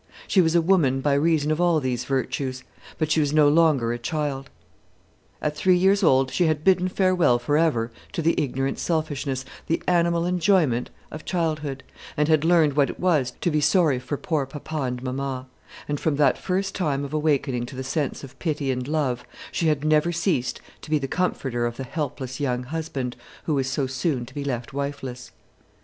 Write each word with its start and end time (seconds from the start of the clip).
She 0.27 0.41
was 0.41 0.55
a 0.55 0.63
woman 0.63 0.99
by 0.99 1.13
reason 1.13 1.51
of 1.51 1.61
all 1.61 1.79
these 1.79 2.05
virtues; 2.05 2.63
but 2.97 3.11
she 3.11 3.19
was 3.19 3.33
no 3.33 3.47
longer 3.47 3.93
a 3.93 3.99
child. 3.99 4.49
At 5.43 5.55
three 5.55 5.75
years 5.77 6.01
old 6.01 6.31
she 6.31 6.47
had 6.47 6.63
bidden 6.63 6.87
farewell 6.89 7.37
for 7.37 7.55
ever 7.55 7.91
to 8.13 8.23
the 8.23 8.33
ignorant 8.41 8.79
selfishness, 8.79 9.45
the 9.67 9.79
animal 9.87 10.25
enjoyment 10.25 10.89
of 11.11 11.23
childhood, 11.23 11.83
and 12.17 12.27
had 12.27 12.43
learned 12.43 12.73
what 12.75 12.89
it 12.89 12.99
was 12.99 13.33
to 13.41 13.51
be 13.51 13.61
sorry 13.61 13.99
for 13.99 14.17
poor 14.17 14.47
papa 14.47 14.81
and 14.81 15.03
mamma; 15.03 15.45
and 15.87 15.99
from 15.99 16.15
that 16.15 16.35
first 16.35 16.73
time 16.73 17.05
of 17.05 17.13
awakening 17.13 17.67
to 17.67 17.75
the 17.75 17.83
sense 17.83 18.23
of 18.23 18.39
pity 18.39 18.71
and 18.71 18.87
love, 18.87 19.23
she 19.51 19.67
had 19.67 19.85
never 19.85 20.11
ceased 20.11 20.59
to 20.81 20.89
be 20.89 20.97
the 20.97 21.07
comforter 21.07 21.63
of 21.67 21.77
the 21.77 21.83
helpless 21.83 22.39
young 22.39 22.63
husband 22.63 23.15
who 23.43 23.53
was 23.53 23.69
so 23.69 23.85
soon 23.85 24.25
to 24.25 24.33
be 24.33 24.43
left 24.43 24.73
wifeless. 24.73 25.29